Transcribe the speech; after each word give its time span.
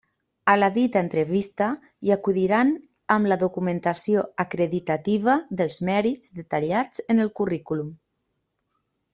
A 0.51 0.53
la 0.59 0.67
dita 0.77 1.01
entrevista 1.07 1.67
hi 2.07 2.13
acudiran 2.15 2.71
amb 3.17 3.29
la 3.33 3.37
documentació 3.45 4.25
acreditativa 4.47 5.37
dels 5.61 5.79
mèrits 5.91 6.35
detallats 6.43 7.07
en 7.15 7.27
el 7.27 7.33
currículum. 7.43 7.97